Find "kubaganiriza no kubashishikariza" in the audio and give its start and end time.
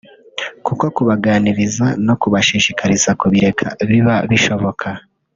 0.95-3.09